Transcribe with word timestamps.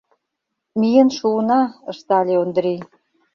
—Миен 0.79 1.09
шуына,— 1.17 1.61
ыштале 1.91 2.35
Ондрий. 2.43 2.79